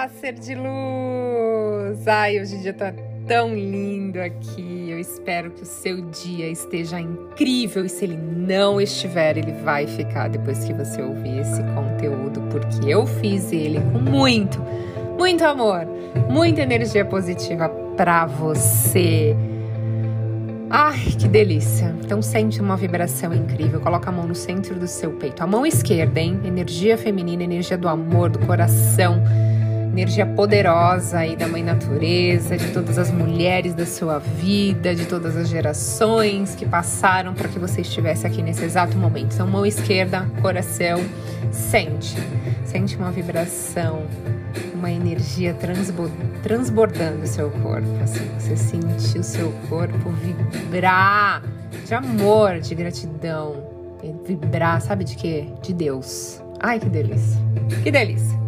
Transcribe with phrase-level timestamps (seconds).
[0.00, 2.08] Olá, ser de luz!
[2.08, 2.90] Ai, hoje o dia tá
[3.26, 4.88] tão lindo aqui.
[4.88, 9.86] Eu espero que o seu dia esteja incrível e se ele não estiver, ele vai
[9.86, 14.58] ficar depois que você ouvir esse conteúdo, porque eu fiz ele com muito,
[15.18, 15.86] muito amor,
[16.30, 19.36] muita energia positiva para você.
[20.70, 21.94] Ai, que delícia!
[22.02, 23.78] Então sente uma vibração incrível.
[23.80, 25.42] Coloca a mão no centro do seu peito.
[25.42, 26.40] A mão esquerda, hein?
[26.42, 29.22] Energia feminina, energia do amor, do coração,
[29.92, 35.36] energia poderosa aí da mãe natureza, de todas as mulheres da sua vida, de todas
[35.36, 39.34] as gerações que passaram para que você estivesse aqui nesse exato momento.
[39.34, 41.00] Então, mão esquerda, coração,
[41.50, 42.16] sente.
[42.64, 44.06] Sente uma vibração
[44.74, 45.54] uma energia
[46.42, 47.88] transbordando o seu corpo.
[48.02, 51.42] Assim, você sentir o seu corpo vibrar
[51.84, 53.62] de amor, de gratidão.
[54.26, 55.48] Vibrar, sabe de quê?
[55.62, 56.42] De Deus.
[56.58, 57.38] Ai, que delícia.
[57.82, 58.39] Que delícia.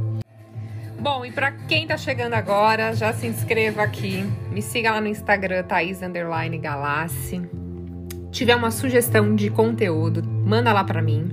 [1.03, 4.25] Bom, e para quem tá chegando agora, já se inscreva aqui.
[4.53, 7.43] Me siga lá no Instagram, Thaís Underline Galassi.
[8.31, 11.29] Tiver uma sugestão de conteúdo, manda lá para mim.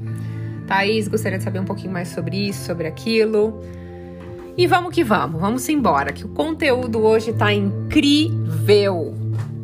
[0.66, 3.64] Thaís, gostaria de saber um pouquinho mais sobre isso, sobre aquilo.
[4.58, 9.14] E vamos que vamos, vamos embora, que o conteúdo hoje tá incrível.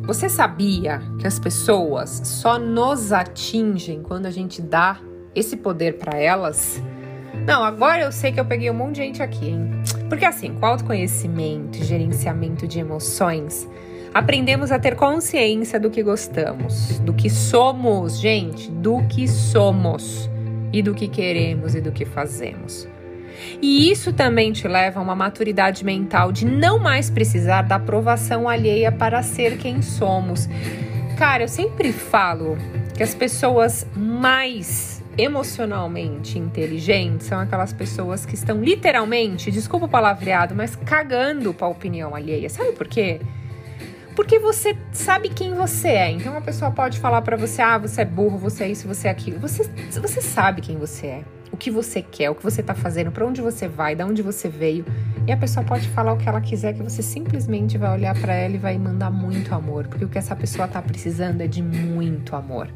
[0.02, 5.00] Você sabia que as pessoas só nos atingem quando a gente dá
[5.34, 6.80] esse poder para elas?
[7.44, 9.70] Não, agora eu sei que eu peguei um monte de gente aqui, hein?
[10.08, 13.68] Porque assim, com autoconhecimento e gerenciamento de emoções,
[14.14, 20.30] aprendemos a ter consciência do que gostamos, do que somos, gente, do que somos
[20.72, 22.88] e do que queremos e do que fazemos.
[23.60, 28.48] E isso também te leva a uma maturidade mental de não mais precisar da aprovação
[28.48, 30.48] alheia para ser quem somos.
[31.18, 32.56] Cara, eu sempre falo
[32.94, 40.54] que as pessoas mais emocionalmente inteligentes são aquelas pessoas que estão literalmente, desculpa o palavreado,
[40.54, 42.48] mas cagando para a opinião alheia.
[42.48, 43.20] Sabe por quê?
[44.14, 46.10] Porque você sabe quem você é.
[46.10, 49.08] Então uma pessoa pode falar para você: "Ah, você é burro, você é isso, você
[49.08, 49.38] é aquilo".
[49.40, 51.24] Você você sabe quem você é
[51.56, 54.20] o que você quer, o que você está fazendo, para onde você vai, de onde
[54.20, 54.84] você veio.
[55.26, 58.34] E a pessoa pode falar o que ela quiser, que você simplesmente vai olhar para
[58.34, 61.62] ela e vai mandar muito amor, porque o que essa pessoa está precisando é de
[61.62, 62.68] muito amor.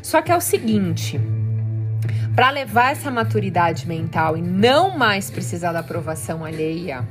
[0.00, 1.20] Só que é o seguinte,
[2.34, 7.04] para levar essa maturidade mental e não mais precisar da aprovação alheia,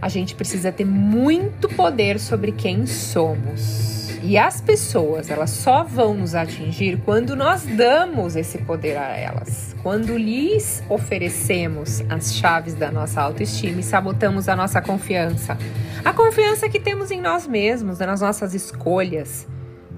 [0.00, 3.96] a gente precisa ter muito poder sobre quem somos.
[4.22, 9.74] E as pessoas, elas só vão nos atingir quando nós damos esse poder a elas.
[9.82, 15.56] Quando lhes oferecemos as chaves da nossa autoestima e sabotamos a nossa confiança.
[16.04, 19.46] A confiança que temos em nós mesmos, nas nossas escolhas,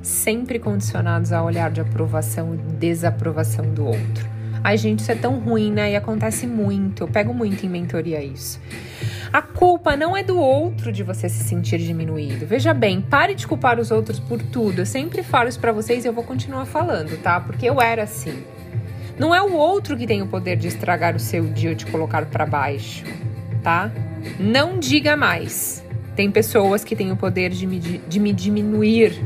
[0.03, 4.39] sempre condicionados ao olhar de aprovação e desaprovação do outro.
[4.63, 5.93] Ai, gente, isso é tão ruim, né?
[5.93, 7.05] E acontece muito.
[7.05, 8.61] Eu pego muito em mentoria isso.
[9.33, 12.47] A culpa não é do outro de você se sentir diminuído.
[12.47, 14.81] Veja bem, pare de culpar os outros por tudo.
[14.81, 17.39] Eu sempre falo isso para vocês e eu vou continuar falando, tá?
[17.39, 18.43] Porque eu era assim.
[19.19, 21.87] Não é o outro que tem o poder de estragar o seu dia ou de
[21.87, 23.05] colocar para baixo,
[23.63, 23.91] tá?
[24.39, 25.85] Não diga mais.
[26.17, 29.23] Tem pessoas que têm o poder de me, de me diminuir,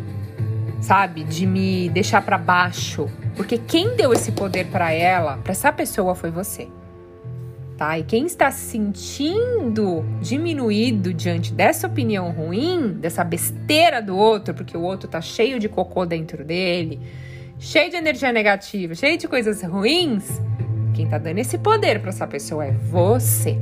[0.83, 1.25] sabe?
[1.25, 3.09] De me deixar para baixo.
[3.35, 6.69] Porque quem deu esse poder para ela, para essa pessoa, foi você
[7.83, 7.99] tá?
[7.99, 14.77] E quem está se sentindo diminuído diante dessa opinião ruim, dessa besteira do outro, porque
[14.77, 17.01] o outro tá cheio de cocô dentro dele,
[17.59, 20.41] cheio de energia negativa, cheio de coisas ruins,
[20.95, 23.59] quem tá dando esse poder para essa pessoa é você.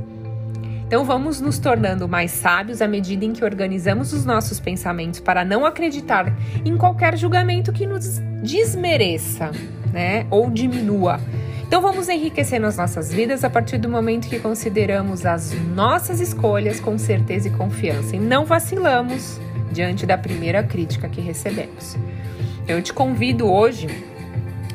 [0.91, 5.45] Então vamos nos tornando mais sábios à medida em que organizamos os nossos pensamentos para
[5.45, 6.35] não acreditar
[6.65, 9.51] em qualquer julgamento que nos desmereça,
[9.93, 11.17] né, ou diminua
[11.65, 16.81] então vamos enriquecer nas nossas vidas a partir do momento que consideramos as nossas escolhas
[16.81, 19.39] com certeza e confiança e não vacilamos
[19.71, 21.95] diante da primeira crítica que recebemos.
[22.67, 23.87] Eu te convido hoje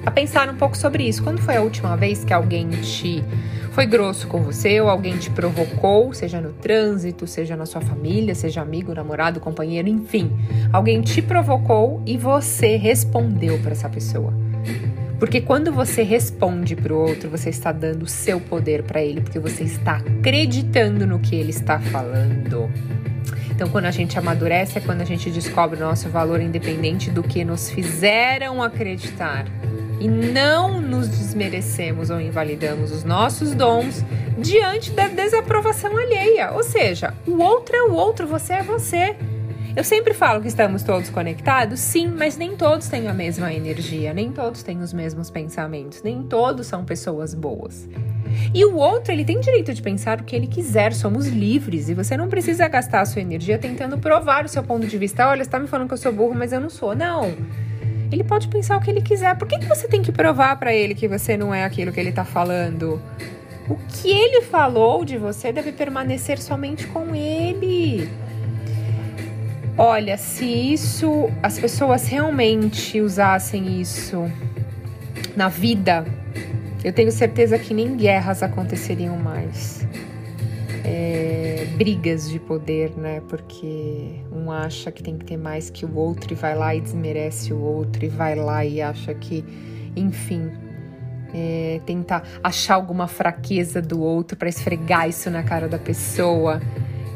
[0.06, 1.22] a pensar um pouco sobre isso.
[1.22, 3.24] Quando foi a última vez que alguém te
[3.72, 8.34] foi grosso com você ou alguém te provocou, seja no trânsito, seja na sua família,
[8.34, 10.30] seja amigo, namorado, companheiro, enfim,
[10.72, 14.32] alguém te provocou e você respondeu para essa pessoa.
[15.18, 19.20] Porque quando você responde para o outro, você está dando o seu poder para ele,
[19.20, 22.70] porque você está acreditando no que ele está falando.
[23.50, 27.22] Então, quando a gente amadurece, é quando a gente descobre o nosso valor independente do
[27.22, 29.46] que nos fizeram acreditar.
[29.98, 34.04] E não nos desmerecemos ou invalidamos os nossos dons
[34.38, 36.52] diante da desaprovação alheia.
[36.52, 39.16] Ou seja, o outro é o outro, você é você.
[39.76, 44.14] Eu sempre falo que estamos todos conectados, sim, mas nem todos têm a mesma energia,
[44.14, 47.86] nem todos têm os mesmos pensamentos, nem todos são pessoas boas.
[48.54, 51.94] E o outro, ele tem direito de pensar o que ele quiser, somos livres e
[51.94, 55.28] você não precisa gastar a sua energia tentando provar o seu ponto de vista.
[55.28, 56.94] Olha, você tá me falando que eu sou burro, mas eu não sou.
[56.94, 57.34] Não.
[58.10, 59.36] Ele pode pensar o que ele quiser.
[59.36, 62.00] Por que, que você tem que provar para ele que você não é aquilo que
[62.00, 63.00] ele tá falando?
[63.68, 68.08] O que ele falou de você deve permanecer somente com ele.
[69.76, 74.30] Olha, se isso, as pessoas realmente usassem isso
[75.36, 76.06] na vida,
[76.82, 79.86] eu tenho certeza que nem guerras aconteceriam mais.
[80.84, 81.25] É,
[81.76, 83.22] brigas de poder, né?
[83.28, 86.80] Porque um acha que tem que ter mais que o outro e vai lá e
[86.80, 89.44] desmerece o outro e vai lá e acha que,
[89.94, 90.50] enfim,
[91.34, 96.60] é, tentar achar alguma fraqueza do outro para esfregar isso na cara da pessoa.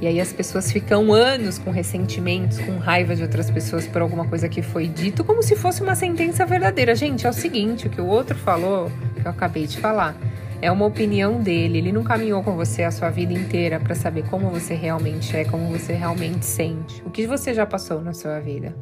[0.01, 4.27] E aí as pessoas ficam anos com ressentimentos, com raiva de outras pessoas por alguma
[4.27, 6.95] coisa que foi dito, como se fosse uma sentença verdadeira.
[6.95, 8.91] Gente, é o seguinte, o que o outro falou,
[9.21, 10.17] que eu acabei de falar,
[10.63, 11.79] é uma opinião dele.
[11.79, 15.45] Ele não caminhou com você a sua vida inteira para saber como você realmente é,
[15.45, 18.75] como você realmente sente, o que você já passou na sua vida.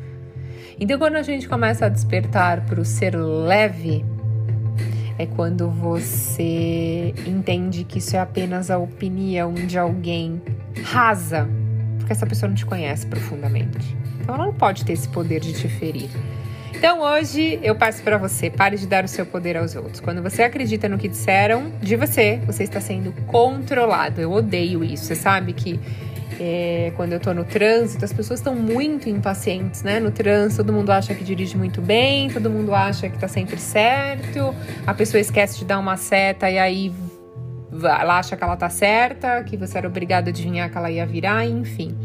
[0.80, 4.04] Então, quando a gente começa a despertar para o ser leve,
[5.18, 10.40] é quando você entende que isso é apenas a opinião de alguém
[10.84, 11.48] rasa,
[11.98, 13.96] porque essa pessoa não te conhece profundamente.
[14.20, 16.10] Então ela não pode ter esse poder de te ferir.
[16.78, 19.98] Então hoje eu passo para você, pare de dar o seu poder aos outros.
[19.98, 24.20] Quando você acredita no que disseram de você, você está sendo controlado.
[24.20, 25.06] Eu odeio isso.
[25.06, 25.80] Você sabe que
[26.38, 29.98] é, quando eu tô no trânsito, as pessoas estão muito impacientes, né?
[29.98, 33.58] No trânsito, todo mundo acha que dirige muito bem, todo mundo acha que tá sempre
[33.58, 34.54] certo,
[34.86, 36.94] a pessoa esquece de dar uma seta e aí
[37.72, 41.04] ela acha que ela tá certa, que você era obrigado a adivinhar que ela ia
[41.04, 41.96] virar, enfim.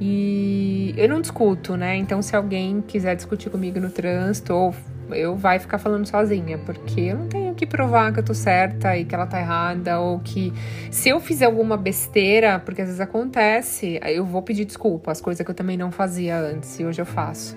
[0.00, 1.96] E eu não discuto, né?
[1.96, 4.74] Então, se alguém quiser discutir comigo no trânsito ou
[5.10, 8.96] eu vai ficar falando sozinha, porque eu não tenho que provar que eu tô certa
[8.96, 10.52] e que ela tá errada, ou que
[10.90, 15.44] se eu fizer alguma besteira, porque às vezes acontece, eu vou pedir desculpa, as coisas
[15.44, 17.56] que eu também não fazia antes e hoje eu faço.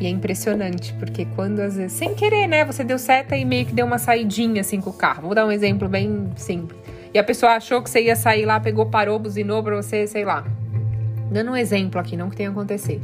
[0.00, 3.66] E é impressionante, porque quando às vezes, sem querer, né, você deu seta e meio
[3.66, 5.22] que deu uma saidinha assim com o carro.
[5.24, 6.80] Vou dar um exemplo bem simples.
[7.12, 10.24] E a pessoa achou que você ia sair lá, pegou, parou, buzinou pra você, sei
[10.24, 10.44] lá.
[11.30, 13.02] Dando um exemplo aqui, não que tenha acontecido.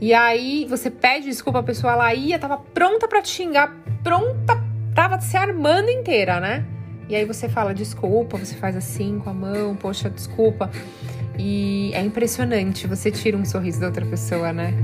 [0.00, 4.62] E aí você pede desculpa, a pessoa ela ia, tava pronta para te xingar, pronta,
[4.94, 6.64] tava se armando inteira, né?
[7.08, 10.70] E aí você fala desculpa, você faz assim com a mão, poxa, desculpa.
[11.38, 14.74] E é impressionante, você tira um sorriso da outra pessoa, né?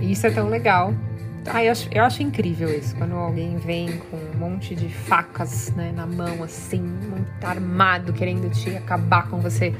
[0.00, 0.94] E isso é tão legal.
[1.46, 5.72] Ai, eu, acho, eu acho incrível isso, quando alguém vem com um monte de facas
[5.74, 9.74] né, na mão, assim, muito armado, querendo te acabar com você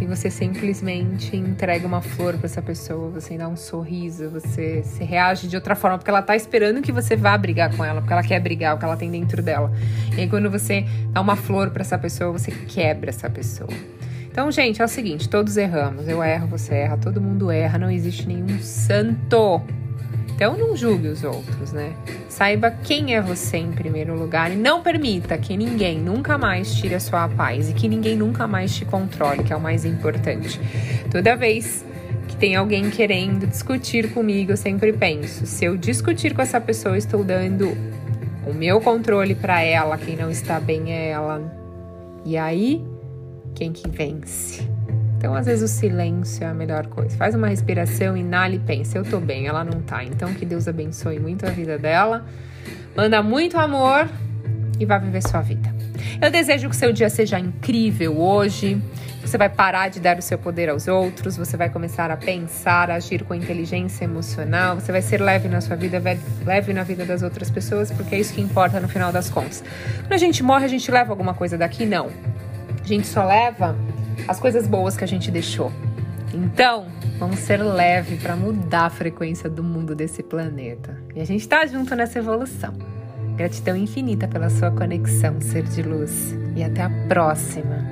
[0.00, 5.04] e você simplesmente entrega uma flor para essa pessoa, você dá um sorriso, você se
[5.04, 8.12] reage de outra forma, porque ela tá esperando que você vá brigar com ela, porque
[8.12, 9.70] ela quer brigar, o que ela tem dentro dela.
[10.16, 13.70] E aí quando você dá uma flor para essa pessoa, você quebra essa pessoa.
[14.30, 16.08] Então, gente, é o seguinte, todos erramos.
[16.08, 19.60] Eu erro, você erra, todo mundo erra, não existe nenhum santo.
[20.40, 21.92] Então não julgue os outros, né?
[22.30, 26.94] Saiba quem é você em primeiro lugar e não permita que ninguém nunca mais tire
[26.94, 30.58] a sua paz e que ninguém nunca mais te controle, que é o mais importante.
[31.10, 31.84] Toda vez
[32.26, 36.96] que tem alguém querendo discutir comigo, eu sempre penso: se eu discutir com essa pessoa,
[36.96, 37.76] estou dando
[38.46, 41.54] o meu controle para ela, quem não está bem é ela.
[42.24, 42.82] E aí,
[43.54, 44.66] quem que vence?
[45.20, 47.14] Então, às vezes, o silêncio é a melhor coisa.
[47.14, 50.02] Faz uma respiração, inala e pensa: eu tô bem, ela não tá.
[50.02, 52.24] Então, que Deus abençoe muito a vida dela.
[52.96, 54.08] Manda muito amor
[54.78, 55.68] e vá viver sua vida.
[56.22, 58.80] Eu desejo que seu dia seja incrível hoje.
[59.20, 62.90] Você vai parar de dar o seu poder aos outros, você vai começar a pensar,
[62.90, 66.02] a agir com inteligência emocional, você vai ser leve na sua vida,
[66.46, 69.62] leve na vida das outras pessoas, porque é isso que importa no final das contas.
[69.98, 71.84] Quando a gente morre, a gente leva alguma coisa daqui?
[71.84, 72.08] Não.
[72.82, 73.76] A gente só leva
[74.28, 75.72] as coisas boas que a gente deixou.
[76.32, 76.86] Então,
[77.18, 80.96] vamos ser leve para mudar a frequência do mundo desse planeta.
[81.14, 82.72] E a gente está junto nessa evolução.
[83.36, 86.34] Gratidão infinita pela sua conexão, ser de luz.
[86.54, 87.89] E até a próxima.